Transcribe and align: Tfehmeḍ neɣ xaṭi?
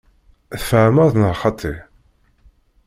Tfehmeḍ 0.59 1.11
neɣ 1.21 1.33
xaṭi? 1.41 1.73